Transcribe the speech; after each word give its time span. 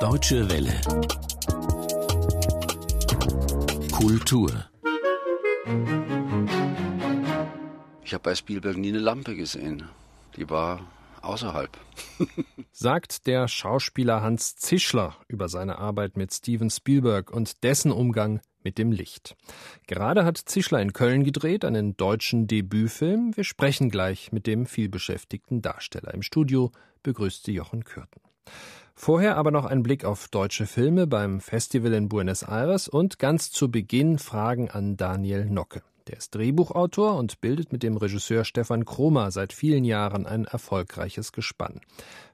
Deutsche 0.00 0.48
Welle. 0.50 0.80
Kultur. 3.92 4.50
Ich 8.04 8.12
habe 8.12 8.22
bei 8.22 8.34
Spielberg 8.34 8.76
nie 8.76 8.88
eine 8.88 8.98
Lampe 8.98 9.34
gesehen. 9.34 9.88
Die 10.36 10.48
war 10.50 10.80
außerhalb. 11.22 11.70
Sagt 12.72 13.26
der 13.26 13.48
Schauspieler 13.48 14.22
Hans 14.22 14.56
Zischler 14.56 15.16
über 15.28 15.48
seine 15.48 15.78
Arbeit 15.78 16.16
mit 16.16 16.32
Steven 16.32 16.70
Spielberg 16.70 17.30
und 17.30 17.62
dessen 17.62 17.90
Umgang 17.90 18.40
mit 18.62 18.78
dem 18.78 18.92
Licht. 18.92 19.36
Gerade 19.86 20.24
hat 20.24 20.36
Zischler 20.38 20.80
in 20.80 20.92
Köln 20.92 21.24
gedreht, 21.24 21.64
einen 21.64 21.96
deutschen 21.96 22.46
Debütfilm. 22.46 23.36
Wir 23.36 23.44
sprechen 23.44 23.90
gleich 23.90 24.32
mit 24.32 24.46
dem 24.46 24.66
vielbeschäftigten 24.66 25.62
Darsteller. 25.62 26.12
Im 26.12 26.22
Studio 26.22 26.70
begrüßt 27.02 27.44
sie 27.44 27.52
Jochen 27.52 27.84
Kürten. 27.84 28.20
Vorher 29.02 29.38
aber 29.38 29.50
noch 29.50 29.64
ein 29.64 29.82
Blick 29.82 30.04
auf 30.04 30.28
deutsche 30.28 30.66
Filme 30.66 31.06
beim 31.06 31.40
Festival 31.40 31.94
in 31.94 32.10
Buenos 32.10 32.42
Aires 32.42 32.86
und 32.86 33.18
ganz 33.18 33.50
zu 33.50 33.70
Beginn 33.70 34.18
Fragen 34.18 34.70
an 34.70 34.98
Daniel 34.98 35.46
Nocke. 35.46 35.80
Der 36.06 36.18
ist 36.18 36.34
Drehbuchautor 36.34 37.16
und 37.16 37.40
bildet 37.40 37.72
mit 37.72 37.82
dem 37.82 37.96
Regisseur 37.96 38.44
Stefan 38.44 38.84
Kromer 38.84 39.30
seit 39.30 39.54
vielen 39.54 39.84
Jahren 39.84 40.26
ein 40.26 40.44
erfolgreiches 40.44 41.32
Gespann. 41.32 41.80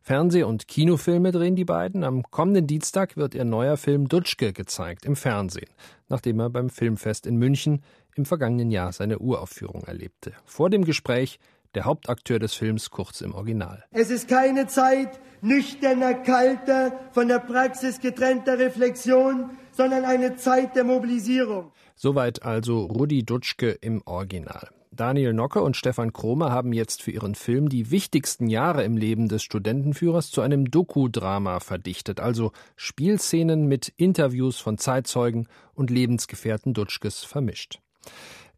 Fernseh- 0.02 0.42
und 0.42 0.66
Kinofilme 0.66 1.30
drehen 1.30 1.54
die 1.54 1.64
beiden. 1.64 2.02
Am 2.02 2.24
kommenden 2.24 2.66
Dienstag 2.66 3.16
wird 3.16 3.36
ihr 3.36 3.44
neuer 3.44 3.76
Film 3.76 4.08
Dutschke 4.08 4.52
gezeigt 4.52 5.06
im 5.06 5.14
Fernsehen, 5.14 5.70
nachdem 6.08 6.40
er 6.40 6.50
beim 6.50 6.68
Filmfest 6.68 7.28
in 7.28 7.36
München 7.36 7.82
im 8.16 8.24
vergangenen 8.24 8.72
Jahr 8.72 8.92
seine 8.92 9.20
Uraufführung 9.20 9.84
erlebte. 9.84 10.32
Vor 10.44 10.68
dem 10.68 10.84
Gespräch 10.84 11.38
der 11.76 11.84
Hauptakteur 11.84 12.40
des 12.40 12.54
Films 12.54 12.90
kurz 12.90 13.20
im 13.20 13.34
Original. 13.34 13.84
Es 13.92 14.10
ist 14.10 14.26
keine 14.28 14.66
Zeit 14.66 15.20
nüchterner, 15.42 16.14
kalter, 16.14 16.98
von 17.12 17.28
der 17.28 17.38
Praxis 17.38 18.00
getrennter 18.00 18.58
Reflexion, 18.58 19.50
sondern 19.72 20.04
eine 20.04 20.36
Zeit 20.36 20.74
der 20.74 20.84
Mobilisierung. 20.84 21.70
Soweit 21.94 22.42
also 22.42 22.86
Rudi 22.86 23.24
Dutschke 23.24 23.70
im 23.70 24.02
Original. 24.06 24.70
Daniel 24.90 25.34
Nocke 25.34 25.60
und 25.60 25.76
Stefan 25.76 26.14
Kromer 26.14 26.50
haben 26.50 26.72
jetzt 26.72 27.02
für 27.02 27.10
ihren 27.10 27.34
Film 27.34 27.68
die 27.68 27.90
wichtigsten 27.90 28.48
Jahre 28.48 28.82
im 28.82 28.96
Leben 28.96 29.28
des 29.28 29.42
Studentenführers 29.42 30.30
zu 30.30 30.40
einem 30.40 30.70
Doku-Drama 30.70 31.60
verdichtet, 31.60 32.18
also 32.18 32.52
Spielszenen 32.76 33.66
mit 33.66 33.92
Interviews 33.96 34.58
von 34.58 34.78
Zeitzeugen 34.78 35.48
und 35.74 35.90
Lebensgefährten 35.90 36.72
Dutschkes 36.72 37.24
vermischt. 37.24 37.80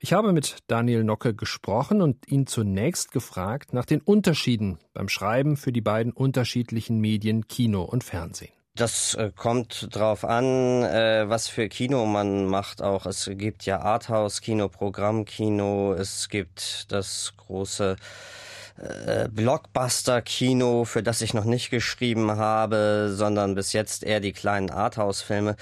Ich 0.00 0.12
habe 0.12 0.32
mit 0.32 0.58
Daniel 0.68 1.02
Nocke 1.02 1.34
gesprochen 1.34 2.02
und 2.02 2.28
ihn 2.30 2.46
zunächst 2.46 3.10
gefragt 3.10 3.72
nach 3.72 3.84
den 3.84 4.00
Unterschieden 4.00 4.78
beim 4.94 5.08
Schreiben 5.08 5.56
für 5.56 5.72
die 5.72 5.80
beiden 5.80 6.12
unterschiedlichen 6.12 7.00
Medien 7.00 7.48
Kino 7.48 7.82
und 7.82 8.04
Fernsehen. 8.04 8.52
Das 8.76 9.16
äh, 9.16 9.32
kommt 9.34 9.88
drauf 9.90 10.24
an, 10.24 10.84
äh, 10.84 11.28
was 11.28 11.48
für 11.48 11.68
Kino 11.68 12.06
man 12.06 12.46
macht 12.46 12.80
auch. 12.80 13.06
Es 13.06 13.28
gibt 13.34 13.64
ja 13.64 13.80
Arthouse-Kino, 13.80 14.68
Programmkino, 14.68 15.94
es 15.94 16.28
gibt 16.28 16.92
das 16.92 17.32
große 17.36 17.96
äh, 18.78 19.28
Blockbuster-Kino, 19.28 20.84
für 20.84 21.02
das 21.02 21.20
ich 21.20 21.34
noch 21.34 21.44
nicht 21.44 21.70
geschrieben 21.70 22.32
habe, 22.32 23.10
sondern 23.12 23.54
bis 23.54 23.72
jetzt 23.72 24.04
eher 24.04 24.20
die 24.20 24.32
kleinen 24.32 24.70
Arthouse-Filme. 24.70 25.56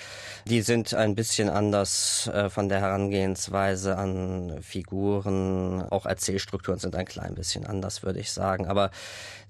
Die 0.47 0.63
sind 0.63 0.95
ein 0.95 1.15
bisschen 1.15 1.49
anders 1.49 2.29
äh, 2.33 2.51
von 2.51 2.69
der 2.69 2.81
Herangehensweise 2.81 3.97
an 3.97 4.59
Figuren. 4.61 5.83
Auch 5.91 6.07
Erzählstrukturen 6.07 6.79
sind 6.79 6.95
ein 6.95 7.07
klein 7.07 7.35
bisschen 7.35 7.67
anders, 7.67 8.03
würde 8.03 8.21
ich 8.21 8.33
sagen. 8.33 8.67
Aber 8.67 8.91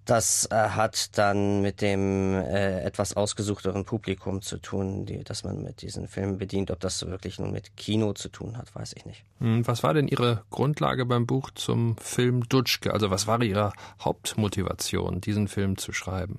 das 0.07 0.49
äh, 0.53 0.55
hat 0.55 1.19
dann 1.19 1.63
mit 1.63 1.83
dem 1.83 2.35
äh, 2.35 2.83
etwas 2.83 3.17
ausgesuchteren 3.17 3.85
Publikum 3.85 4.41
zu 4.41 4.57
tun, 4.59 5.05
die, 5.05 5.25
das 5.25 5.43
man 5.43 5.63
mit 5.63 5.83
diesen 5.83 6.07
Filmen 6.07 6.39
bedient. 6.39 6.71
Ob 6.71 6.79
das 6.81 7.05
wirklich 7.05 7.41
nun 7.41 7.51
mit 7.51 7.77
Kino 7.77 8.13
zu 8.13 8.29
tun 8.29 8.57
hat, 8.57 8.73
weiß 8.75 8.95
ich 8.97 9.05
nicht. 9.05 9.25
Hm, 9.41 9.67
was 9.67 9.83
war 9.83 9.95
denn 9.95 10.07
Ihre 10.07 10.45
Grundlage 10.51 11.05
beim 11.07 11.27
Buch 11.27 11.51
zum 11.51 11.97
Film 11.99 12.49
Dutschke? 12.49 12.93
Also 12.93 13.11
was 13.11 13.27
war 13.27 13.43
Ihre 13.43 13.56
Hauptmotivation, 14.03 15.21
diesen 15.21 15.49
Film 15.49 15.77
zu 15.79 15.93
schreiben? 15.93 16.37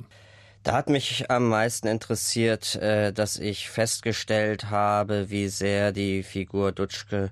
Da 0.68 0.74
hat 0.74 0.90
mich 0.90 1.32
am 1.32 1.48
meisten 1.48 1.88
interessiert, 1.88 2.76
äh, 2.76 3.14
dass 3.14 3.38
ich 3.38 3.70
festgestellt 3.70 4.70
habe, 4.70 5.30
wie 5.30 5.48
sehr 5.48 5.94
die 5.94 6.24
Figur 6.24 6.74
Dutschke 6.74 7.32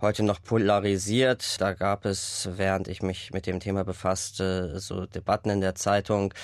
heute 0.00 0.22
noch 0.22 0.42
polarisiert. 0.42 1.60
Da 1.60 1.72
gab 1.72 2.04
es, 2.04 2.48
während 2.56 2.88
ich 2.88 3.02
mich 3.02 3.32
mit 3.32 3.46
dem 3.46 3.60
Thema 3.60 3.82
befasste, 3.82 4.78
so 4.78 5.06
Debatten 5.06 5.50
in 5.50 5.60
der 5.60 5.74
Zeitung. 5.74 6.34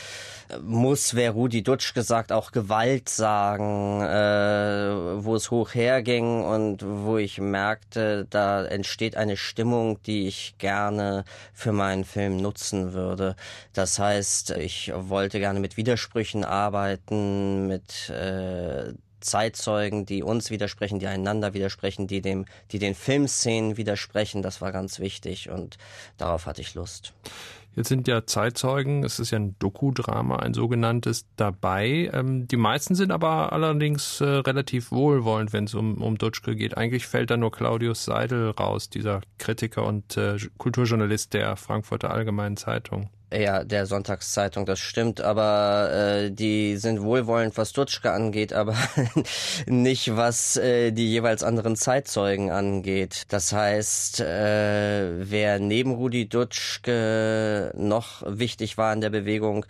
Muss, 0.63 1.15
wer 1.15 1.33
Rudi 1.33 1.63
Dutsch 1.63 1.95
gesagt, 1.95 2.33
auch 2.33 2.53
Gewalt 2.53 3.09
sagen, 3.09 4.01
äh, 4.03 5.25
wo 5.25 5.37
es 5.37 5.51
hoch 5.51 5.75
herging 5.75 6.43
und 6.45 6.83
wo 6.83 7.19
ich 7.19 7.39
merkte, 7.39 8.27
da 8.31 8.65
entsteht 8.65 9.17
eine 9.17 9.37
Stimmung, 9.37 10.03
die 10.05 10.27
ich 10.27 10.55
gerne 10.59 11.25
für 11.53 11.73
meinen 11.73 12.05
Film 12.05 12.39
nutzen 12.39 12.93
würde. 12.95 13.37
Das 13.75 13.99
heißt, 13.99 14.51
ich 14.53 14.93
wollte 14.95 15.39
gerne 15.39 15.61
mit 15.61 15.77
Widersprüchen 15.77 16.32
arbeiten, 16.45 17.67
mit 17.67 18.11
äh, 18.11 18.93
Zeitzeugen, 19.21 20.05
die 20.05 20.23
uns 20.23 20.51
widersprechen, 20.51 20.99
die 20.99 21.07
einander 21.07 21.55
widersprechen, 21.55 22.07
die 22.07 22.21
dem, 22.21 22.45
die 22.71 22.79
den 22.79 22.95
Filmszenen 22.95 23.77
widersprechen. 23.77 24.43
Das 24.43 24.61
war 24.61 24.73
ganz 24.73 24.99
wichtig 24.99 25.49
und 25.51 25.79
darauf 26.19 26.47
hatte 26.47 26.61
ich 26.61 26.75
Lust. 26.75 27.13
Jetzt 27.75 27.89
sind 27.89 28.07
ja 28.07 28.27
Zeitzeugen, 28.27 29.03
es 29.03 29.19
ist 29.19 29.31
ja 29.31 29.39
ein 29.39 29.57
Dokudrama, 29.59 30.37
ein 30.37 30.53
sogenanntes, 30.53 31.25
dabei. 31.37 32.11
Ähm, 32.13 32.47
die 32.47 32.59
meisten 32.59 32.95
sind 32.95 33.11
aber 33.11 33.53
allerdings 33.55 34.21
äh, 34.21 34.27
relativ 34.27 34.93
wohlwollend, 34.93 35.55
wenn 35.55 35.65
es 35.65 35.75
um, 35.75 36.03
um 36.03 36.19
Dutschke 36.19 36.55
geht. 36.55 36.77
Eigentlich 36.77 37.07
fällt 37.07 37.31
da 37.31 37.39
nur 37.39 37.51
Claudius 37.51 38.05
Seidel 38.05 38.51
raus, 38.51 38.91
dieser 38.91 39.23
Kritiker 39.39 39.87
und 39.87 40.19
äh, 40.19 40.37
Kulturjournalist 40.59 41.33
der 41.33 41.57
Frankfurter 41.57 42.11
Allgemeinen 42.11 42.59
Zeitung. 42.59 43.09
Ja, 43.33 43.65
der 43.65 43.87
Sonntagszeitung, 43.87 44.67
das 44.67 44.79
stimmt, 44.79 45.23
aber 45.23 45.91
äh, 45.93 46.31
die 46.31 46.77
sind 46.77 47.03
wohlwollend, 47.03 47.57
was 47.57 47.73
Dutschke 47.73 48.13
angeht, 48.13 48.53
aber 48.53 48.77
nicht, 49.67 50.17
was 50.17 50.59
äh, 50.59 50.93
die 50.93 51.09
jeweils 51.11 51.43
anderen 51.43 51.75
Zeitzeugen 51.77 52.51
angeht. 52.51 53.23
Das 53.29 53.53
heißt, 53.53 54.21
äh, 54.21 55.31
wer 55.31 55.59
neben 55.61 55.93
Rudi 55.93 56.29
Dutschke 56.29 57.73
noch 57.75 58.23
wichtig 58.27 58.77
war 58.77 58.93
in 58.93 59.01
der 59.01 59.11
Bewegung, 59.11 59.65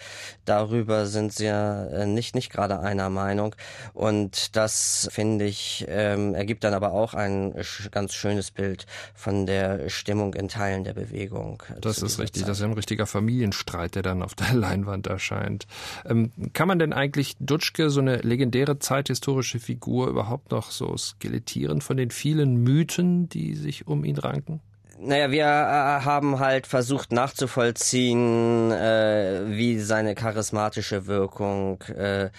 darüber 0.44 1.06
sind 1.06 1.32
sie 1.32 1.46
ja 1.46 1.86
äh, 1.86 2.06
nicht, 2.06 2.34
nicht 2.34 2.50
gerade 2.50 2.80
einer 2.80 3.10
Meinung. 3.10 3.54
Und 3.94 4.56
das, 4.56 5.08
finde 5.12 5.44
ich, 5.44 5.84
ähm, 5.88 6.34
ergibt 6.34 6.64
dann 6.64 6.74
aber 6.74 6.92
auch 6.92 7.14
ein 7.14 7.54
ganz 7.92 8.14
schönes 8.14 8.50
Bild 8.50 8.86
von 9.14 9.46
der 9.46 9.88
Stimmung 9.88 10.34
in 10.34 10.48
Teilen 10.48 10.82
der 10.82 10.94
Bewegung. 10.94 11.62
Das 11.80 12.02
ist 12.02 12.18
richtig, 12.18 12.42
Zeit. 12.42 12.48
das 12.48 12.58
ist 12.58 12.64
ein 12.64 12.72
richtiger 12.72 13.06
Familien 13.06 13.51
Streit, 13.52 13.94
der 13.94 14.02
dann 14.02 14.22
auf 14.22 14.34
der 14.34 14.52
Leinwand 14.54 15.06
erscheint. 15.06 15.66
Ähm, 16.04 16.32
kann 16.52 16.68
man 16.68 16.78
denn 16.78 16.92
eigentlich 16.92 17.36
Dutschke, 17.40 17.90
so 17.90 18.00
eine 18.00 18.16
legendäre 18.16 18.78
zeithistorische 18.78 19.60
Figur, 19.60 20.08
überhaupt 20.08 20.50
noch 20.50 20.70
so 20.70 20.96
skelettieren 20.96 21.80
von 21.80 21.96
den 21.96 22.10
vielen 22.10 22.56
Mythen, 22.62 23.28
die 23.28 23.54
sich 23.54 23.86
um 23.86 24.04
ihn 24.04 24.18
ranken? 24.18 24.60
Naja, 25.04 25.32
wir 25.32 25.44
äh, 25.44 26.04
haben 26.04 26.38
halt 26.38 26.68
versucht 26.68 27.10
nachzuvollziehen, 27.10 28.70
äh, 28.70 29.40
wie 29.48 29.80
seine 29.80 30.14
charismatische 30.14 31.08
Wirkung 31.08 31.82
äh, 31.82 32.30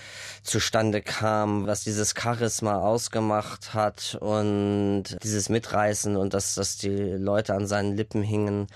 zustande 0.44 1.02
kam, 1.02 1.68
was 1.68 1.84
dieses 1.84 2.14
Charisma 2.18 2.78
ausgemacht 2.78 3.74
hat 3.74 4.18
und 4.22 5.18
dieses 5.24 5.50
Mitreißen 5.50 6.16
und 6.16 6.34
dass, 6.34 6.56
dass 6.56 6.78
die 6.78 6.88
Leute 6.88 7.54
an 7.54 7.68
seinen 7.68 7.98
Lippen 7.98 8.24
hingen 8.24 8.68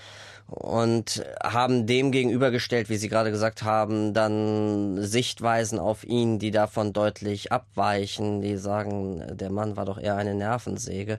und 0.48 1.22
haben 1.42 1.86
dem 1.86 2.10
gegenübergestellt, 2.10 2.88
wie 2.88 2.96
Sie 2.96 3.10
gerade 3.10 3.30
gesagt 3.30 3.62
haben, 3.62 4.14
dann 4.14 4.96
Sichtweisen 5.02 5.78
auf 5.78 6.04
ihn, 6.04 6.38
die 6.38 6.50
davon 6.50 6.94
deutlich 6.94 7.52
abweichen, 7.52 8.40
die 8.40 8.56
sagen, 8.56 9.36
der 9.36 9.50
Mann 9.50 9.76
war 9.76 9.84
doch 9.84 9.98
eher 9.98 10.16
eine 10.16 10.34
Nervensäge. 10.34 11.18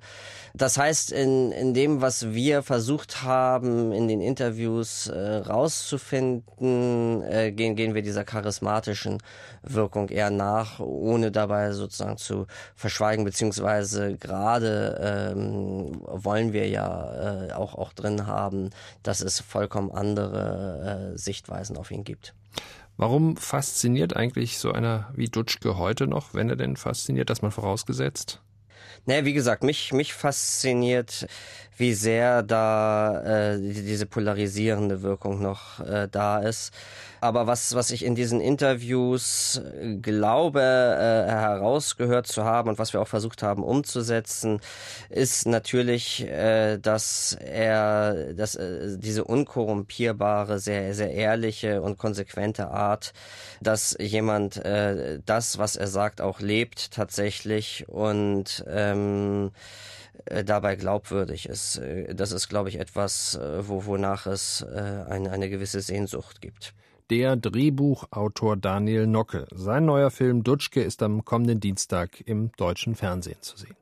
Das 0.56 0.80
heißt, 0.80 1.12
in, 1.12 1.52
in 1.52 1.76
dem, 1.76 2.02
was 2.02 2.34
wir 2.34 2.64
versucht 2.64 3.22
haben, 3.22 3.92
in 3.92 4.08
den 4.08 4.20
Interviews 4.20 5.08
äh, 5.08 5.36
rauszufinden, 5.38 7.22
äh, 7.22 7.52
gehen, 7.52 7.76
gehen 7.76 7.94
wir 7.94 8.02
dieser 8.02 8.24
charismatischen 8.24 9.20
Wirkung 9.62 10.10
eher 10.10 10.32
nach, 10.32 10.80
ohne 10.80 11.32
dabei 11.32 11.72
sozusagen 11.74 12.18
zu 12.18 12.48
verschweigen, 12.76 13.26
beziehungsweise 13.26 14.18
gerade 14.18 15.34
ähm, 15.36 16.02
wollen 16.02 16.54
wir 16.54 16.68
ja 16.68 17.48
äh, 17.48 17.52
auch, 17.54 17.76
auch 17.76 17.94
drin 17.94 18.26
haben, 18.26 18.72
dass 19.04 19.19
dass 19.20 19.34
es 19.34 19.40
vollkommen 19.40 19.92
andere 19.92 21.14
äh, 21.14 21.18
Sichtweisen 21.18 21.78
auf 21.78 21.92
ihn 21.92 22.04
gibt. 22.04 22.34
Warum 22.98 23.38
fasziniert 23.38 24.16
eigentlich 24.16 24.58
so 24.58 24.72
einer 24.72 25.12
wie 25.16 25.28
Dutschke 25.28 25.78
heute 25.78 26.08
noch, 26.08 26.34
wenn 26.34 26.50
er 26.50 26.56
denn 26.56 26.76
fasziniert, 26.76 27.30
das 27.30 27.42
mal 27.42 27.52
vorausgesetzt? 27.52 28.42
Naja, 29.06 29.26
wie 29.26 29.34
gesagt, 29.34 29.64
mich, 29.64 29.94
mich 29.94 30.14
fasziniert, 30.14 31.28
wie 31.80 31.94
sehr 31.94 32.44
da 32.44 33.54
äh, 33.54 33.58
diese 33.60 34.06
polarisierende 34.06 35.02
Wirkung 35.02 35.42
noch 35.42 35.80
äh, 35.80 36.10
da 36.12 36.40
ist. 36.40 36.74
Aber 37.22 37.48
was, 37.48 37.74
was 37.74 37.92
ich 37.92 38.04
in 38.04 38.16
diesen 38.16 38.42
Interviews 38.42 39.62
äh, 39.80 39.96
glaube, 39.96 40.62
äh, 40.62 41.30
herausgehört 41.32 42.28
zu 42.28 42.44
haben 42.44 42.70
und 42.70 42.80
was 42.80 42.92
wir 42.92 43.02
auch 43.02 43.08
versucht 43.08 43.44
haben 43.44 43.64
umzusetzen, 43.64 44.60
ist 45.10 45.48
natürlich, 45.48 46.28
äh, 46.28 46.78
dass 46.78 47.38
er, 47.40 48.34
dass 48.34 48.56
äh, 48.56 48.98
diese 48.98 49.24
unkorrumpierbare, 49.24 50.60
sehr, 50.60 50.94
sehr 50.94 51.12
ehrliche 51.12 51.82
und 51.82 51.98
konsequente 51.98 52.70
Art, 52.70 53.14
dass 53.62 53.96
jemand 54.00 54.58
äh, 54.58 55.20
das, 55.26 55.58
was 55.58 55.78
er 55.78 55.88
sagt, 55.88 56.20
auch 56.20 56.42
lebt 56.42 56.92
tatsächlich 56.92 57.86
und 57.88 58.66
ähm, 58.68 59.48
äh, 59.48 59.99
dabei 60.26 60.76
glaubwürdig 60.76 61.48
ist. 61.48 61.78
Äh, 61.78 62.14
das 62.16 62.32
ist, 62.32 62.50
glaube 62.50 62.70
ich, 62.70 62.80
etwas, 62.80 63.36
äh, 63.36 63.68
wo, 63.68 63.86
wonach 63.86 64.26
es 64.26 64.64
eine, 64.64 65.32
eine 65.32 65.50
gewisse 65.50 65.82
Sehnsucht 65.82 66.42
gibt. 66.42 66.74
Der 67.10 67.36
Drehbuchautor 67.36 68.56
Daniel 68.56 69.08
Nocke. 69.08 69.48
Sein 69.52 69.86
neuer 69.86 70.12
Film 70.12 70.44
Dutschke 70.44 70.82
ist 70.82 71.02
am 71.02 71.26
kommenden 71.26 71.60
Dienstag 71.60 72.22
im 72.28 72.52
deutschen 72.56 72.94
Fernsehen 72.94 73.42
zu 73.42 73.58
sehen. 73.58 73.76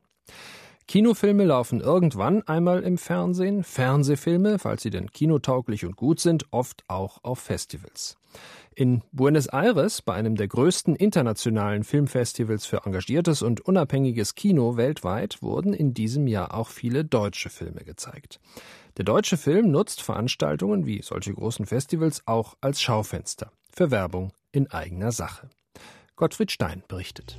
Kinofilme 0.88 1.44
laufen 1.44 1.82
irgendwann 1.82 2.48
einmal 2.48 2.84
im 2.84 2.98
Fernsehen, 2.98 3.66
Fernsehfilme, 3.66 4.58
falls 4.58 4.84
sie 4.84 4.90
denn 4.90 5.12
kinotauglich 5.12 5.84
und 5.84 5.98
gut 5.98 6.22
sind, 6.22 6.46
oft 6.52 6.86
auch 6.88 7.22
auf 7.26 7.40
Festivals. 7.40 8.18
In 8.76 9.02
Buenos 9.12 9.48
Aires, 9.48 10.04
bei 10.04 10.14
einem 10.14 10.36
der 10.36 10.48
größten 10.48 10.96
internationalen 10.96 11.84
Filmfestivals 11.84 12.66
für 12.66 12.86
engagiertes 12.86 13.42
und 13.42 13.62
unabhängiges 13.62 14.36
Kino 14.36 14.78
weltweit, 14.78 15.42
wurden 15.42 15.74
in 15.74 15.96
diesem 15.96 16.28
Jahr 16.28 16.54
auch 16.54 16.70
viele 16.70 17.04
deutsche 17.04 17.50
Filme 17.50 17.84
gezeigt. 17.84 18.40
Der 18.98 19.06
deutsche 19.06 19.38
Film 19.38 19.72
nutzt 19.72 20.02
Veranstaltungen 20.02 20.86
wie 20.86 21.02
solche 21.02 21.34
großen 21.34 21.66
Festivals 21.66 22.22
auch 22.28 22.56
als 22.62 22.82
Schaufenster 22.82 23.52
für 23.74 23.90
Werbung 23.90 24.32
in 24.52 24.70
eigener 24.70 25.12
Sache. 25.12 25.50
Gottfried 26.16 26.52
Stein 26.52 26.84
berichtet. 26.88 27.38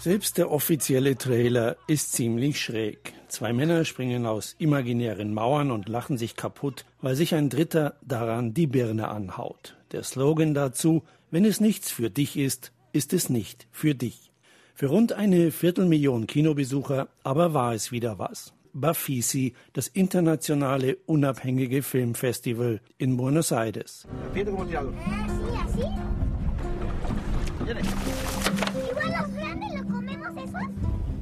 Selbst 0.00 0.36
der 0.36 0.50
offizielle 0.50 1.16
Trailer 1.16 1.76
ist 1.86 2.12
ziemlich 2.12 2.60
schräg. 2.60 3.14
Zwei 3.32 3.54
Männer 3.54 3.86
springen 3.86 4.26
aus 4.26 4.56
imaginären 4.58 5.32
Mauern 5.32 5.70
und 5.70 5.88
lachen 5.88 6.18
sich 6.18 6.36
kaputt, 6.36 6.84
weil 7.00 7.14
sich 7.16 7.34
ein 7.34 7.48
Dritter 7.48 7.94
daran 8.02 8.52
die 8.52 8.66
Birne 8.66 9.08
anhaut. 9.08 9.74
Der 9.92 10.02
Slogan 10.02 10.52
dazu, 10.52 11.02
wenn 11.30 11.46
es 11.46 11.58
nichts 11.58 11.90
für 11.90 12.10
dich 12.10 12.36
ist, 12.36 12.72
ist 12.92 13.14
es 13.14 13.30
nicht 13.30 13.66
für 13.70 13.94
dich. 13.94 14.30
Für 14.74 14.88
rund 14.88 15.14
eine 15.14 15.50
Viertelmillion 15.50 16.26
Kinobesucher 16.26 17.08
aber 17.24 17.54
war 17.54 17.72
es 17.72 17.90
wieder 17.90 18.18
was. 18.18 18.52
Bafisi, 18.74 19.54
das 19.72 19.88
internationale 19.88 20.98
unabhängige 21.06 21.82
Filmfestival 21.82 22.82
in 22.98 23.16
Buenos 23.16 23.50
Aires. 23.50 24.06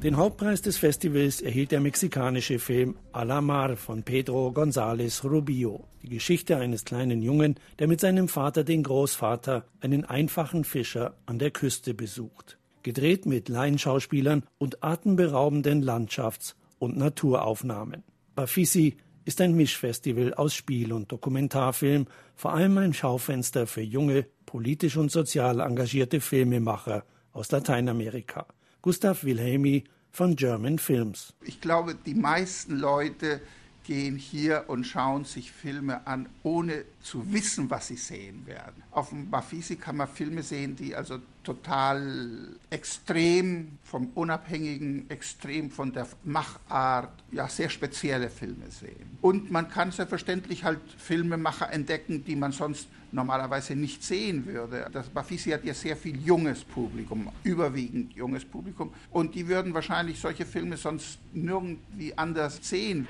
Den 0.03 0.17
Hauptpreis 0.17 0.63
des 0.63 0.79
Festivals 0.79 1.43
erhielt 1.43 1.73
der 1.73 1.81
mexikanische 1.81 2.59
Film 2.59 2.97
Alamar 3.13 3.77
von 3.77 4.03
Pedro 4.03 4.49
González 4.49 5.23
Rubio. 5.29 5.85
Die 6.03 6.09
Geschichte 6.09 6.57
eines 6.57 6.87
kleinen 6.87 7.21
Jungen, 7.21 7.57
der 7.79 7.87
mit 7.87 8.01
seinem 8.01 8.27
Vater 8.27 8.65
den 8.65 8.83
Großvater, 8.83 9.67
einen 9.83 10.07
einfachen 10.07 10.65
Fischer, 10.65 11.19
an 11.27 11.39
der 11.39 11.51
Küste 11.51 11.93
besucht. 11.93 12.57
Gedreht 12.83 13.27
mit 13.27 13.51
Laienschauspielern 13.51 14.45
und 14.57 14.83
atemberaubenden 14.83 15.85
Landschafts- 15.85 16.55
und 16.79 16.97
Naturaufnahmen. 16.97 18.03
Bafisi 18.35 18.97
ist 19.27 19.43
ein 19.43 19.55
Mischfestival 19.55 20.33
aus 20.33 20.55
Spiel- 20.55 20.95
und 20.95 21.13
Dokumentarfilm, 21.13 22.07
vor 22.37 22.55
allem 22.55 22.79
ein 22.79 22.95
Schaufenster 22.95 23.67
für 23.67 23.83
junge, 23.83 24.25
politisch 24.47 24.97
und 24.97 25.11
sozial 25.11 25.61
engagierte 25.61 26.23
Filmemacher 26.23 27.05
aus 27.35 27.51
Lateinamerika. 27.51 28.47
Gustav 28.83 29.25
Wilhelmi 29.25 29.85
von 30.11 30.37
German 30.37 30.79
Films. 30.79 31.35
Ich 31.45 31.61
glaube, 31.61 31.95
die 31.95 32.15
meisten 32.15 32.79
Leute 32.79 33.41
gehen 33.85 34.17
hier 34.17 34.65
und 34.69 34.85
schauen 34.85 35.25
sich 35.25 35.53
Filme 35.53 36.07
an, 36.07 36.29
ohne 36.43 36.85
zu 37.03 37.33
wissen, 37.33 37.71
was 37.71 37.89
sie 37.89 37.97
sehen 37.97 38.47
werden. 38.47 38.83
Auf 38.91 39.11
dem 39.11 39.31
Bafisi 39.31 39.77
kann 39.77 39.97
man 39.97 40.09
Filme 40.09 40.43
sehen, 40.43 40.77
die 40.77 40.95
also 40.95 41.19
total 41.51 42.57
extrem 42.71 43.79
vom 43.83 44.11
Unabhängigen, 44.15 45.11
extrem 45.11 45.69
von 45.69 45.93
der 45.93 46.07
Machart, 46.23 47.13
ja, 47.33 47.49
sehr 47.49 47.69
spezielle 47.69 48.31
Filme 48.31 48.71
sehen. 48.71 49.19
Und 49.21 49.51
man 49.51 49.69
kann 49.69 49.91
selbstverständlich 49.91 50.63
halt 50.63 50.79
Filmemacher 50.97 51.73
entdecken, 51.73 52.25
die 52.25 52.37
man 52.37 52.53
sonst 52.53 52.87
normalerweise 53.11 53.75
nicht 53.75 54.05
sehen 54.05 54.47
würde. 54.47 54.87
Das 54.93 55.09
Bafisi 55.09 55.51
hat 55.51 55.65
ja 55.65 55.75
sehr 55.75 55.97
viel 55.97 56.25
junges 56.25 56.63
Publikum, 56.63 57.29
überwiegend 57.43 58.13
junges 58.13 58.45
Publikum. 58.45 58.93
Und 59.11 59.35
die 59.35 59.49
würden 59.49 59.75
wahrscheinlich 59.75 60.21
solche 60.21 60.47
Filme 60.47 60.77
sonst 60.77 61.19
nirgendwie 61.33 62.13
anders 62.15 62.61
sehen. 62.63 63.09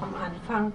Am 0.00 0.14
Anfang 0.16 0.72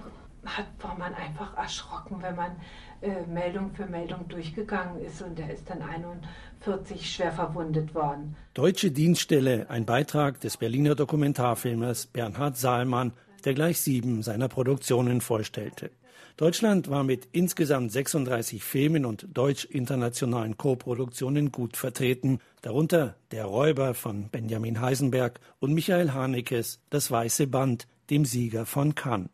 hat, 0.58 0.66
war 0.80 0.98
man 0.98 1.14
einfach 1.14 1.56
erschrocken, 1.56 2.16
wenn 2.20 2.36
man 2.36 2.56
äh, 3.00 3.26
Meldung 3.26 3.70
für 3.74 3.86
Meldung 3.86 4.28
durchgegangen 4.28 5.00
ist 5.00 5.22
und 5.22 5.38
er 5.38 5.50
ist 5.50 5.70
dann 5.70 5.82
41 5.82 7.10
schwer 7.10 7.32
verwundet 7.32 7.94
worden. 7.94 8.36
Deutsche 8.54 8.90
Dienststelle, 8.90 9.70
ein 9.70 9.86
Beitrag 9.86 10.40
des 10.40 10.56
Berliner 10.56 10.94
Dokumentarfilmers 10.94 12.06
Bernhard 12.06 12.56
Saalmann, 12.56 13.12
der 13.44 13.54
gleich 13.54 13.80
sieben 13.80 14.22
seiner 14.22 14.48
Produktionen 14.48 15.20
vorstellte. 15.20 15.90
Deutschland 16.36 16.88
war 16.88 17.02
mit 17.02 17.28
insgesamt 17.32 17.90
36 17.90 18.62
Filmen 18.62 19.04
und 19.04 19.26
deutsch-internationalen 19.32 20.56
Koproduktionen 20.56 21.50
gut 21.50 21.76
vertreten, 21.76 22.38
darunter 22.62 23.16
Der 23.32 23.46
Räuber 23.46 23.94
von 23.94 24.28
Benjamin 24.28 24.80
Heisenberg 24.80 25.40
und 25.58 25.74
Michael 25.74 26.12
Hanekes 26.12 26.78
Das 26.90 27.10
Weiße 27.10 27.48
Band, 27.48 27.88
dem 28.10 28.24
Sieger 28.24 28.66
von 28.66 28.94
Cannes. 28.94 29.30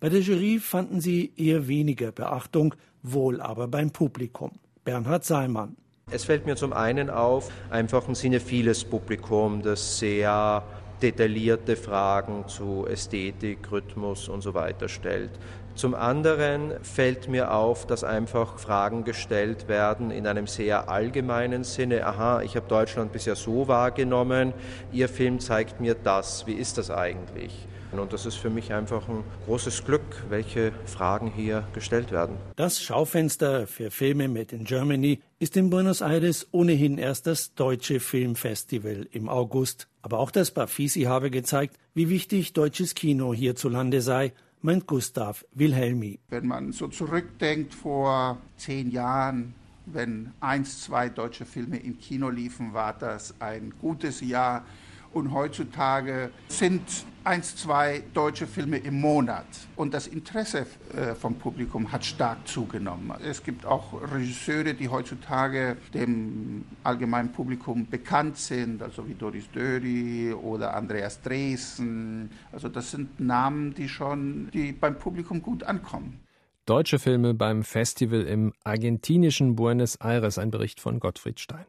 Bei 0.00 0.08
der 0.08 0.20
Jury 0.20 0.58
fanden 0.58 1.02
sie 1.02 1.30
eher 1.36 1.68
weniger 1.68 2.10
Beachtung, 2.10 2.74
wohl 3.02 3.42
aber 3.42 3.68
beim 3.68 3.90
Publikum. 3.90 4.52
Bernhard 4.82 5.26
Seimann. 5.26 5.76
Es 6.10 6.24
fällt 6.24 6.46
mir 6.46 6.56
zum 6.56 6.72
einen 6.72 7.10
auf, 7.10 7.52
einfach 7.68 8.08
ein 8.08 8.14
cinephiles 8.14 8.82
Publikum, 8.86 9.60
das 9.60 9.98
sehr 9.98 10.64
detaillierte 11.02 11.76
Fragen 11.76 12.48
zu 12.48 12.86
Ästhetik, 12.86 13.70
Rhythmus 13.70 14.30
und 14.30 14.40
so 14.40 14.54
weiter 14.54 14.88
stellt. 14.88 15.32
Zum 15.74 15.94
anderen 15.94 16.72
fällt 16.82 17.28
mir 17.28 17.52
auf, 17.52 17.86
dass 17.86 18.02
einfach 18.02 18.58
Fragen 18.58 19.04
gestellt 19.04 19.68
werden 19.68 20.10
in 20.10 20.26
einem 20.26 20.46
sehr 20.46 20.88
allgemeinen 20.88 21.62
Sinne. 21.62 22.06
Aha, 22.06 22.40
ich 22.40 22.56
habe 22.56 22.66
Deutschland 22.66 23.12
bisher 23.12 23.36
so 23.36 23.68
wahrgenommen, 23.68 24.54
Ihr 24.92 25.10
Film 25.10 25.40
zeigt 25.40 25.78
mir 25.78 25.94
das. 25.94 26.46
Wie 26.46 26.54
ist 26.54 26.78
das 26.78 26.90
eigentlich? 26.90 27.68
Und 27.92 28.12
das 28.12 28.26
ist 28.26 28.36
für 28.36 28.50
mich 28.50 28.72
einfach 28.72 29.08
ein 29.08 29.24
großes 29.46 29.84
Glück, 29.84 30.02
welche 30.28 30.72
Fragen 30.86 31.30
hier 31.30 31.64
gestellt 31.72 32.10
werden. 32.12 32.36
Das 32.56 32.82
Schaufenster 32.82 33.66
für 33.66 33.90
Filme 33.90 34.28
Made 34.28 34.54
in 34.54 34.64
Germany 34.64 35.20
ist 35.38 35.56
in 35.56 35.70
Buenos 35.70 36.00
Aires 36.00 36.46
ohnehin 36.52 36.98
erst 36.98 37.26
das 37.26 37.54
deutsche 37.54 38.00
Filmfestival 38.00 39.08
im 39.12 39.28
August. 39.28 39.88
Aber 40.02 40.18
auch 40.18 40.30
das 40.30 40.50
Bafisi 40.50 41.02
habe 41.02 41.30
gezeigt, 41.30 41.76
wie 41.94 42.08
wichtig 42.08 42.52
deutsches 42.52 42.94
Kino 42.94 43.34
hierzulande 43.34 44.00
sei, 44.00 44.32
meint 44.62 44.86
Gustav 44.86 45.44
Wilhelmi. 45.52 46.20
Wenn 46.28 46.46
man 46.46 46.72
so 46.72 46.88
zurückdenkt 46.88 47.74
vor 47.74 48.38
zehn 48.56 48.90
Jahren, 48.90 49.54
wenn 49.86 50.32
eins, 50.40 50.82
zwei 50.84 51.08
deutsche 51.08 51.44
Filme 51.44 51.78
im 51.78 51.98
Kino 51.98 52.28
liefen, 52.28 52.72
war 52.72 52.92
das 52.92 53.34
ein 53.40 53.72
gutes 53.80 54.20
Jahr. 54.20 54.64
Und 55.12 55.32
heutzutage 55.32 56.30
sind 56.48 56.82
eins, 57.24 57.56
zwei 57.56 58.02
deutsche 58.14 58.46
Filme 58.46 58.78
im 58.78 59.00
Monat. 59.00 59.46
Und 59.76 59.92
das 59.92 60.06
Interesse 60.06 60.66
äh, 60.94 61.14
vom 61.14 61.34
Publikum 61.34 61.90
hat 61.90 62.04
stark 62.04 62.46
zugenommen. 62.46 63.12
Es 63.24 63.42
gibt 63.42 63.66
auch 63.66 63.92
Regisseure, 64.12 64.74
die 64.74 64.88
heutzutage 64.88 65.76
dem 65.92 66.64
allgemeinen 66.84 67.32
Publikum 67.32 67.86
bekannt 67.86 68.36
sind, 68.36 68.82
also 68.82 69.06
wie 69.08 69.14
Doris 69.14 69.50
Döri 69.50 70.32
oder 70.32 70.74
Andreas 70.74 71.20
Dresen. 71.20 72.30
Also 72.52 72.68
das 72.68 72.90
sind 72.90 73.20
Namen, 73.20 73.74
die 73.74 73.88
schon 73.88 74.50
die 74.52 74.72
beim 74.72 74.98
Publikum 74.98 75.42
gut 75.42 75.62
ankommen. 75.64 76.20
Deutsche 76.66 76.98
Filme 76.98 77.34
beim 77.34 77.64
Festival 77.64 78.22
im 78.22 78.52
argentinischen 78.62 79.56
Buenos 79.56 79.96
Aires, 79.96 80.38
ein 80.38 80.50
Bericht 80.50 80.80
von 80.80 81.00
Gottfried 81.00 81.40
Stein. 81.40 81.66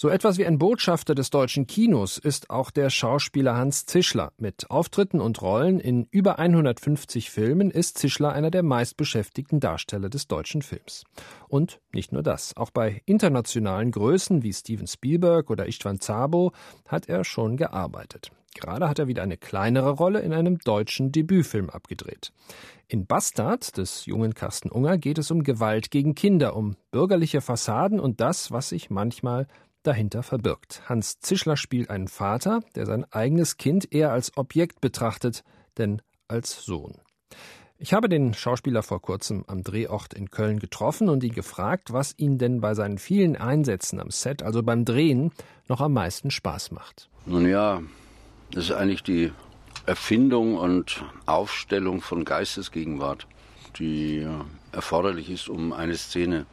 So 0.00 0.10
etwas 0.10 0.38
wie 0.38 0.46
ein 0.46 0.58
Botschafter 0.58 1.16
des 1.16 1.30
deutschen 1.30 1.66
Kinos 1.66 2.18
ist 2.18 2.50
auch 2.50 2.70
der 2.70 2.88
Schauspieler 2.88 3.56
Hans 3.56 3.84
Zischler. 3.84 4.30
Mit 4.38 4.70
Auftritten 4.70 5.20
und 5.20 5.42
Rollen 5.42 5.80
in 5.80 6.06
über 6.12 6.38
150 6.38 7.30
Filmen 7.30 7.72
ist 7.72 7.98
Zischler 7.98 8.30
einer 8.30 8.52
der 8.52 8.62
meistbeschäftigten 8.62 9.58
Darsteller 9.58 10.08
des 10.08 10.28
deutschen 10.28 10.62
Films. 10.62 11.02
Und 11.48 11.80
nicht 11.92 12.12
nur 12.12 12.22
das, 12.22 12.56
auch 12.56 12.70
bei 12.70 13.02
internationalen 13.06 13.90
Größen 13.90 14.44
wie 14.44 14.52
Steven 14.52 14.86
Spielberg 14.86 15.50
oder 15.50 15.66
Istvan 15.66 15.98
Zabo 15.98 16.52
hat 16.86 17.08
er 17.08 17.24
schon 17.24 17.56
gearbeitet. 17.56 18.30
Gerade 18.54 18.88
hat 18.88 19.00
er 19.00 19.08
wieder 19.08 19.22
eine 19.22 19.36
kleinere 19.36 19.90
Rolle 19.90 20.20
in 20.20 20.32
einem 20.32 20.58
deutschen 20.58 21.10
Debütfilm 21.10 21.70
abgedreht. 21.70 22.32
In 22.86 23.06
Bastard 23.06 23.76
des 23.76 24.06
jungen 24.06 24.34
Carsten 24.34 24.70
Unger 24.70 24.96
geht 24.96 25.18
es 25.18 25.30
um 25.30 25.42
Gewalt 25.42 25.90
gegen 25.90 26.14
Kinder, 26.14 26.56
um 26.56 26.76
bürgerliche 26.90 27.40
Fassaden 27.40 28.00
und 28.00 28.20
das, 28.20 28.50
was 28.50 28.70
sich 28.70 28.90
manchmal 28.90 29.46
dahinter 29.88 30.22
verbirgt. 30.22 30.82
Hans 30.88 31.18
Zischler 31.20 31.56
spielt 31.56 31.90
einen 31.90 32.08
Vater, 32.08 32.60
der 32.74 32.86
sein 32.86 33.04
eigenes 33.10 33.56
Kind 33.56 33.92
eher 33.92 34.12
als 34.12 34.36
Objekt 34.36 34.80
betrachtet, 34.80 35.42
denn 35.78 36.02
als 36.28 36.62
Sohn. 36.64 37.00
Ich 37.78 37.94
habe 37.94 38.08
den 38.08 38.34
Schauspieler 38.34 38.82
vor 38.82 39.00
kurzem 39.00 39.44
am 39.46 39.62
Drehort 39.62 40.12
in 40.12 40.30
Köln 40.30 40.58
getroffen 40.58 41.08
und 41.08 41.24
ihn 41.24 41.32
gefragt, 41.32 41.92
was 41.92 42.12
ihn 42.18 42.36
denn 42.36 42.60
bei 42.60 42.74
seinen 42.74 42.98
vielen 42.98 43.36
Einsätzen 43.36 44.00
am 44.00 44.10
Set, 44.10 44.42
also 44.42 44.62
beim 44.62 44.84
Drehen, 44.84 45.32
noch 45.68 45.80
am 45.80 45.92
meisten 45.92 46.30
Spaß 46.30 46.72
macht. 46.72 47.08
Nun 47.24 47.48
ja, 47.48 47.80
das 48.50 48.64
ist 48.64 48.72
eigentlich 48.72 49.02
die 49.02 49.32
Erfindung 49.86 50.56
und 50.56 51.02
Aufstellung 51.24 52.02
von 52.02 52.24
Geistesgegenwart, 52.24 53.26
die 53.78 54.26
erforderlich 54.72 55.30
ist, 55.30 55.48
um 55.48 55.72
eine 55.72 55.96
Szene 55.96 56.46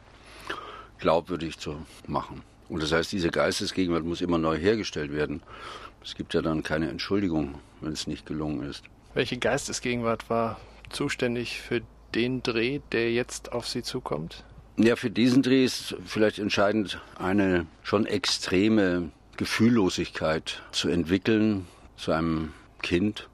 glaubwürdig 0.98 1.58
zu 1.58 1.76
machen. 2.06 2.42
Und 2.68 2.82
das 2.82 2.92
heißt, 2.92 3.12
diese 3.12 3.30
Geistesgegenwart 3.30 4.04
muss 4.04 4.20
immer 4.20 4.38
neu 4.38 4.56
hergestellt 4.56 5.12
werden. 5.12 5.42
Es 6.02 6.14
gibt 6.14 6.34
ja 6.34 6.42
dann 6.42 6.62
keine 6.62 6.88
Entschuldigung, 6.88 7.56
wenn 7.80 7.92
es 7.92 8.06
nicht 8.06 8.26
gelungen 8.26 8.68
ist. 8.68 8.84
Welche 9.14 9.38
Geistesgegenwart 9.38 10.28
war 10.28 10.60
zuständig 10.90 11.60
für 11.60 11.82
den 12.14 12.42
Dreh, 12.42 12.80
der 12.92 13.12
jetzt 13.12 13.52
auf 13.52 13.68
Sie 13.68 13.82
zukommt? 13.82 14.44
Ja, 14.78 14.96
für 14.96 15.10
diesen 15.10 15.42
Dreh 15.42 15.64
ist 15.64 15.96
vielleicht 16.04 16.38
entscheidend, 16.38 17.00
eine 17.18 17.66
schon 17.82 18.04
extreme 18.06 19.10
Gefühllosigkeit 19.36 20.62
zu 20.72 20.88
entwickeln 20.88 21.66
zu 21.96 22.12
einem 22.12 22.52
Kind. 22.82 23.28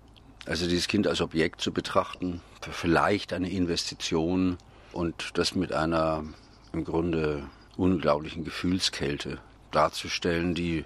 Also 0.46 0.68
dieses 0.68 0.88
Kind 0.88 1.06
als 1.06 1.20
Objekt 1.20 1.60
zu 1.60 1.72
betrachten, 1.72 2.40
vielleicht 2.70 3.32
eine 3.32 3.50
Investition 3.50 4.56
und 4.92 5.30
das 5.34 5.54
mit 5.54 5.72
einer 5.72 6.24
im 6.72 6.84
Grunde 6.84 7.44
unglaublichen 7.82 8.44
Gefühlskälte 8.44 9.38
darzustellen, 9.72 10.54
die 10.54 10.84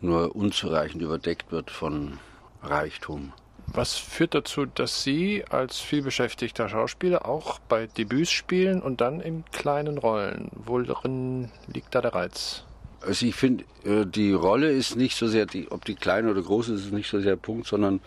nur 0.00 0.36
unzureichend 0.36 1.00
überdeckt 1.00 1.50
wird 1.50 1.70
von 1.70 2.18
Reichtum. 2.62 3.32
Was 3.66 3.96
führt 3.96 4.34
dazu, 4.34 4.66
dass 4.66 5.02
Sie 5.02 5.44
als 5.48 5.78
vielbeschäftigter 5.78 6.68
Schauspieler 6.68 7.26
auch 7.26 7.58
bei 7.60 7.86
Debüts 7.86 8.30
spielen 8.30 8.82
und 8.82 9.00
dann 9.00 9.20
in 9.20 9.44
kleinen 9.52 9.98
Rollen? 9.98 10.50
Worin 10.52 11.50
liegt 11.72 11.94
da 11.94 12.02
der 12.02 12.14
Reiz? 12.14 12.64
Also 13.00 13.24
ich 13.24 13.34
finde, 13.34 13.64
äh, 13.84 14.04
die 14.04 14.32
Rolle 14.32 14.70
ist 14.70 14.96
nicht 14.96 15.16
so 15.16 15.26
sehr, 15.28 15.46
die, 15.46 15.70
ob 15.70 15.84
die 15.84 15.94
klein 15.94 16.28
oder 16.28 16.42
groß 16.42 16.68
ist, 16.68 16.86
ist 16.86 16.92
nicht 16.92 17.08
so 17.08 17.20
sehr 17.20 17.32
der 17.32 17.36
Punkt, 17.36 17.66
sondern 17.66 18.00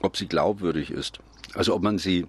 ob 0.00 0.16
sie 0.16 0.26
glaubwürdig 0.26 0.90
ist. 0.90 1.20
Also 1.54 1.74
ob 1.74 1.82
man 1.82 1.98
sie 1.98 2.26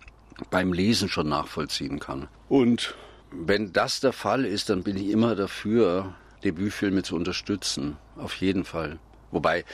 beim 0.51 0.73
Lesen 0.73 1.09
schon 1.09 1.29
nachvollziehen 1.29 1.99
kann. 1.99 2.27
Und 2.49 2.95
wenn 3.33 3.73
das 3.73 3.99
der 3.99 4.13
Fall 4.13 4.45
ist, 4.45 4.69
dann 4.69 4.83
bin 4.83 4.97
ich 4.97 5.09
immer 5.09 5.35
dafür, 5.35 6.13
Debütfilme 6.43 7.03
zu 7.03 7.15
unterstützen. 7.15 7.97
Auf 8.17 8.35
jeden 8.35 8.63
Fall. 8.63 8.99
Wobei 9.31 9.65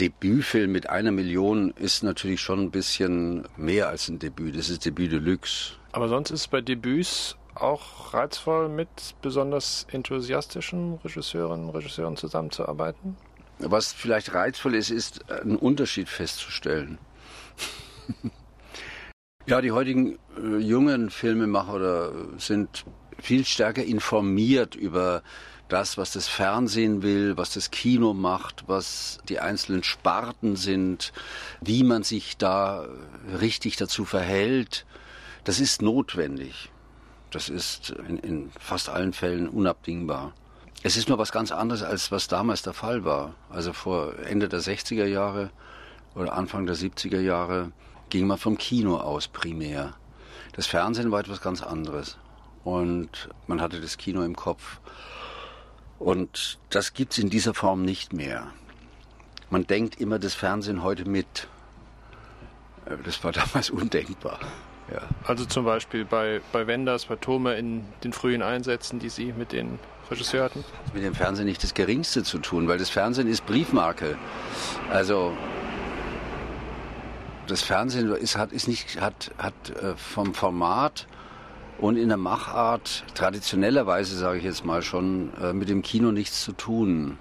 Debütfilm 0.00 0.72
mit 0.72 0.90
einer 0.90 1.12
Million 1.12 1.70
ist 1.70 2.02
natürlich 2.02 2.40
schon 2.40 2.60
ein 2.60 2.70
bisschen 2.70 3.46
mehr 3.56 3.88
als 3.88 4.08
ein 4.08 4.18
Debüt. 4.18 4.58
Das 4.58 4.68
ist 4.68 4.84
Debüt 4.84 5.12
Deluxe. 5.12 5.74
Aber 5.92 6.08
sonst 6.08 6.30
ist 6.30 6.40
es 6.40 6.48
bei 6.48 6.60
Debüts 6.60 7.36
auch 7.54 8.12
reizvoll, 8.12 8.68
mit 8.68 8.88
besonders 9.22 9.86
enthusiastischen 9.90 10.96
Regisseurinnen 10.96 11.68
und 11.68 11.74
Regisseuren 11.74 12.16
zusammenzuarbeiten? 12.16 13.16
Was 13.58 13.92
vielleicht 13.92 14.34
reizvoll 14.34 14.74
ist, 14.74 14.90
ist 14.90 15.30
einen 15.30 15.56
Unterschied 15.56 16.08
festzustellen. 16.08 16.98
Ja, 19.46 19.60
die 19.60 19.70
heutigen 19.70 20.18
äh, 20.36 20.56
jungen 20.56 21.08
Filmemacher 21.08 21.74
oder, 21.74 22.12
sind 22.36 22.84
viel 23.16 23.44
stärker 23.44 23.84
informiert 23.84 24.74
über 24.74 25.22
das, 25.68 25.96
was 25.96 26.12
das 26.12 26.26
Fernsehen 26.26 27.02
will, 27.02 27.36
was 27.36 27.54
das 27.54 27.70
Kino 27.70 28.12
macht, 28.12 28.64
was 28.66 29.20
die 29.28 29.38
einzelnen 29.38 29.84
Sparten 29.84 30.56
sind, 30.56 31.12
wie 31.60 31.84
man 31.84 32.02
sich 32.02 32.36
da 32.36 32.88
richtig 33.40 33.76
dazu 33.76 34.04
verhält. 34.04 34.84
Das 35.44 35.60
ist 35.60 35.80
notwendig. 35.80 36.72
Das 37.30 37.48
ist 37.48 37.90
in, 38.08 38.18
in 38.18 38.50
fast 38.58 38.88
allen 38.88 39.12
Fällen 39.12 39.48
unabdingbar. 39.48 40.32
Es 40.82 40.96
ist 40.96 41.08
nur 41.08 41.18
was 41.18 41.30
ganz 41.30 41.52
anderes, 41.52 41.84
als 41.84 42.10
was 42.10 42.26
damals 42.26 42.62
der 42.62 42.72
Fall 42.72 43.04
war. 43.04 43.36
Also 43.48 43.72
vor 43.72 44.18
Ende 44.18 44.48
der 44.48 44.60
60er 44.60 45.06
Jahre 45.06 45.50
oder 46.16 46.32
Anfang 46.32 46.66
der 46.66 46.74
70er 46.74 47.20
Jahre 47.20 47.70
ging 48.10 48.26
man 48.26 48.38
vom 48.38 48.58
Kino 48.58 48.96
aus 48.96 49.28
primär. 49.28 49.94
Das 50.52 50.66
Fernsehen 50.66 51.10
war 51.10 51.20
etwas 51.20 51.40
ganz 51.40 51.62
anderes. 51.62 52.16
Und 52.64 53.28
man 53.46 53.60
hatte 53.60 53.80
das 53.80 53.96
Kino 53.96 54.22
im 54.22 54.34
Kopf. 54.34 54.80
Und 55.98 56.58
das 56.70 56.94
gibt 56.94 57.12
es 57.12 57.18
in 57.18 57.30
dieser 57.30 57.54
Form 57.54 57.82
nicht 57.82 58.12
mehr. 58.12 58.48
Man 59.50 59.66
denkt 59.66 60.00
immer 60.00 60.18
das 60.18 60.34
Fernsehen 60.34 60.82
heute 60.82 61.08
mit. 61.08 61.48
Äh, 62.86 62.96
das 63.04 63.22
war 63.22 63.32
damals 63.32 63.70
undenkbar. 63.70 64.40
Ja. 64.92 65.02
Also 65.24 65.44
zum 65.44 65.64
Beispiel 65.64 66.04
bei, 66.04 66.40
bei 66.52 66.66
Wenders, 66.66 67.06
bei 67.06 67.16
Thome 67.16 67.54
in 67.54 67.84
den 68.04 68.12
frühen 68.12 68.42
Einsätzen, 68.42 68.98
die 68.98 69.08
Sie 69.08 69.32
mit 69.32 69.52
den 69.52 69.78
Regisseur 70.10 70.44
hatten? 70.44 70.64
Mit 70.94 71.02
dem 71.02 71.14
Fernsehen 71.14 71.46
nicht 71.46 71.62
das 71.62 71.74
Geringste 71.74 72.22
zu 72.22 72.38
tun, 72.38 72.68
weil 72.68 72.78
das 72.78 72.90
Fernsehen 72.90 73.26
ist 73.28 73.44
Briefmarke. 73.46 74.16
Also 74.90 75.36
das 77.46 77.62
Fernsehen 77.62 78.10
ist, 78.14 78.36
hat, 78.36 78.52
ist 78.52 78.68
nicht, 78.68 79.00
hat, 79.00 79.30
hat 79.38 79.70
äh, 79.70 79.96
vom 79.96 80.34
Format 80.34 81.06
und 81.78 81.96
in 81.96 82.08
der 82.08 82.16
Machart 82.16 83.04
traditionellerweise, 83.14 84.16
sage 84.16 84.38
ich 84.38 84.44
jetzt 84.44 84.64
mal 84.64 84.82
schon, 84.82 85.32
äh, 85.40 85.52
mit 85.52 85.68
dem 85.68 85.82
Kino 85.82 86.12
nichts 86.12 86.42
zu 86.42 86.52
tun. 86.52 87.18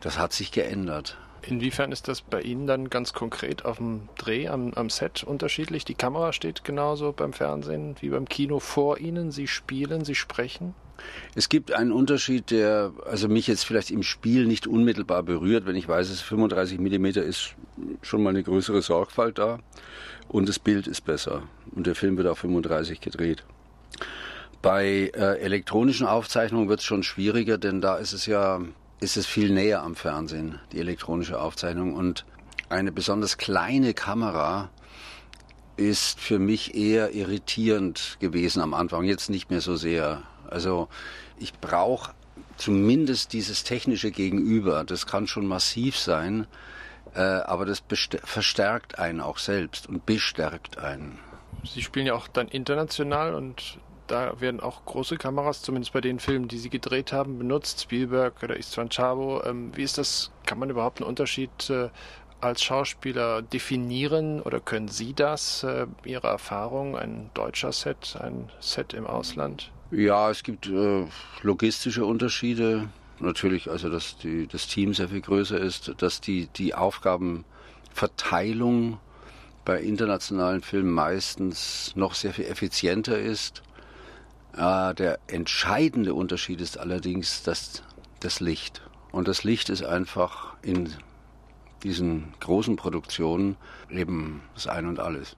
Das 0.00 0.18
hat 0.18 0.32
sich 0.32 0.50
geändert. 0.52 1.16
Inwiefern 1.42 1.90
ist 1.90 2.06
das 2.06 2.22
bei 2.22 2.40
Ihnen 2.40 2.66
dann 2.66 2.88
ganz 2.88 3.12
konkret 3.12 3.64
auf 3.64 3.78
dem 3.78 4.08
Dreh, 4.16 4.48
am, 4.48 4.72
am, 4.74 4.90
Set 4.90 5.24
unterschiedlich? 5.24 5.84
Die 5.84 5.94
Kamera 5.94 6.32
steht 6.32 6.62
genauso 6.62 7.12
beim 7.12 7.32
Fernsehen 7.32 7.96
wie 8.00 8.10
beim 8.10 8.28
Kino 8.28 8.60
vor 8.60 8.98
Ihnen. 8.98 9.32
Sie 9.32 9.48
spielen, 9.48 10.04
Sie 10.04 10.14
sprechen? 10.14 10.74
Es 11.34 11.48
gibt 11.48 11.72
einen 11.72 11.92
Unterschied, 11.92 12.50
der 12.50 12.92
also 13.06 13.28
mich 13.28 13.46
jetzt 13.46 13.64
vielleicht 13.64 13.90
im 13.90 14.02
Spiel 14.02 14.46
nicht 14.46 14.66
unmittelbar 14.66 15.22
berührt, 15.22 15.66
wenn 15.66 15.76
ich 15.76 15.88
weiß, 15.88 16.10
es 16.10 16.20
35 16.20 16.78
mm 16.78 17.06
ist 17.06 17.54
schon 18.02 18.22
mal 18.22 18.30
eine 18.30 18.42
größere 18.42 18.82
Sorgfalt 18.82 19.38
da. 19.38 19.58
Und 20.28 20.48
das 20.48 20.58
Bild 20.58 20.86
ist 20.86 21.02
besser. 21.02 21.42
Und 21.74 21.86
der 21.86 21.94
Film 21.94 22.16
wird 22.16 22.28
auf 22.28 22.38
35 22.38 23.00
gedreht. 23.00 23.44
Bei 24.60 25.10
äh, 25.14 25.38
elektronischen 25.40 26.06
Aufzeichnungen 26.06 26.68
wird 26.68 26.80
es 26.80 26.86
schon 26.86 27.02
schwieriger, 27.02 27.58
denn 27.58 27.80
da 27.80 27.96
ist 27.96 28.12
es 28.12 28.26
ja 28.26 28.60
ist 29.02 29.16
es 29.16 29.26
viel 29.26 29.50
näher 29.50 29.82
am 29.82 29.96
Fernsehen, 29.96 30.60
die 30.70 30.78
elektronische 30.78 31.40
Aufzeichnung. 31.40 31.94
Und 31.94 32.24
eine 32.68 32.92
besonders 32.92 33.36
kleine 33.36 33.94
Kamera 33.94 34.70
ist 35.76 36.20
für 36.20 36.38
mich 36.38 36.76
eher 36.76 37.12
irritierend 37.12 38.16
gewesen 38.20 38.62
am 38.62 38.74
Anfang, 38.74 39.02
jetzt 39.04 39.28
nicht 39.28 39.50
mehr 39.50 39.60
so 39.60 39.74
sehr. 39.74 40.22
Also 40.52 40.88
ich 41.38 41.54
brauche 41.54 42.12
zumindest 42.56 43.32
dieses 43.32 43.64
technische 43.64 44.10
Gegenüber. 44.10 44.84
Das 44.84 45.06
kann 45.06 45.26
schon 45.26 45.46
massiv 45.46 45.98
sein, 45.98 46.46
äh, 47.14 47.20
aber 47.20 47.66
das 47.66 47.82
verstärkt 48.24 48.98
einen 48.98 49.20
auch 49.20 49.38
selbst 49.38 49.88
und 49.88 50.06
bestärkt 50.06 50.78
einen. 50.78 51.18
Sie 51.64 51.82
spielen 51.82 52.06
ja 52.06 52.14
auch 52.14 52.28
dann 52.28 52.48
international 52.48 53.34
und 53.34 53.78
da 54.06 54.40
werden 54.40 54.60
auch 54.60 54.84
große 54.84 55.16
Kameras, 55.16 55.62
zumindest 55.62 55.92
bei 55.92 56.00
den 56.00 56.18
Filmen, 56.18 56.48
die 56.48 56.58
Sie 56.58 56.70
gedreht 56.70 57.12
haben, 57.12 57.38
benutzt. 57.38 57.82
Spielberg 57.82 58.42
oder 58.42 58.56
Istvan 58.56 58.90
Chabo. 58.90 59.42
Ähm, 59.44 59.72
wie 59.74 59.82
ist 59.82 59.96
das? 59.96 60.30
Kann 60.44 60.58
man 60.58 60.70
überhaupt 60.70 61.00
einen 61.00 61.08
Unterschied 61.08 61.70
äh, 61.70 61.88
als 62.42 62.62
Schauspieler 62.62 63.42
definieren 63.42 64.40
oder 64.40 64.60
können 64.60 64.88
Sie 64.88 65.12
das, 65.14 65.62
äh, 65.62 65.86
Ihre 66.04 66.26
Erfahrung, 66.26 66.96
ein 66.96 67.30
deutscher 67.34 67.70
Set, 67.72 68.16
ein 68.20 68.50
Set 68.60 68.94
im 68.94 69.06
Ausland? 69.06 69.70
Ja, 69.90 70.30
es 70.30 70.42
gibt 70.42 70.66
äh, 70.66 71.06
logistische 71.42 72.04
Unterschiede. 72.04 72.88
Natürlich, 73.20 73.70
also 73.70 73.88
dass 73.88 74.16
die, 74.16 74.48
das 74.48 74.66
Team 74.66 74.92
sehr 74.94 75.08
viel 75.08 75.20
größer 75.20 75.58
ist, 75.58 75.94
dass 75.98 76.20
die, 76.20 76.48
die 76.56 76.74
Aufgabenverteilung 76.74 78.98
bei 79.64 79.80
internationalen 79.80 80.62
Filmen 80.62 80.90
meistens 80.90 81.92
noch 81.94 82.14
sehr 82.14 82.32
viel 82.32 82.46
effizienter 82.46 83.16
ist. 83.18 83.62
Äh, 84.56 84.94
der 84.94 85.20
entscheidende 85.28 86.14
Unterschied 86.14 86.60
ist 86.60 86.78
allerdings, 86.78 87.44
dass 87.44 87.84
das 88.20 88.40
Licht. 88.40 88.82
Und 89.12 89.28
das 89.28 89.44
Licht 89.44 89.68
ist 89.68 89.84
einfach 89.84 90.54
in 90.62 90.92
diesen 91.82 92.34
großen 92.40 92.76
Produktionen 92.76 93.56
eben 93.90 94.42
das 94.54 94.66
Ein 94.66 94.86
und 94.86 94.98
Alles. 94.98 95.36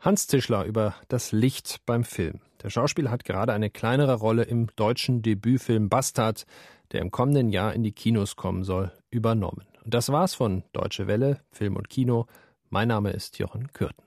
Hans 0.00 0.26
Zischler 0.26 0.64
über 0.64 0.94
das 1.08 1.32
Licht 1.32 1.80
beim 1.86 2.04
Film. 2.04 2.40
Der 2.62 2.70
Schauspieler 2.70 3.10
hat 3.10 3.24
gerade 3.24 3.52
eine 3.52 3.70
kleinere 3.70 4.14
Rolle 4.14 4.42
im 4.42 4.68
deutschen 4.76 5.22
Debütfilm 5.22 5.88
Bastard, 5.88 6.44
der 6.92 7.00
im 7.00 7.10
kommenden 7.10 7.48
Jahr 7.48 7.74
in 7.74 7.82
die 7.82 7.92
Kinos 7.92 8.36
kommen 8.36 8.64
soll, 8.64 8.92
übernommen. 9.10 9.66
Und 9.84 9.94
das 9.94 10.10
war's 10.10 10.34
von 10.34 10.64
Deutsche 10.72 11.06
Welle, 11.06 11.40
Film 11.50 11.76
und 11.76 11.88
Kino. 11.88 12.26
Mein 12.70 12.88
Name 12.88 13.10
ist 13.10 13.38
Jochen 13.38 13.72
Kürten. 13.72 14.05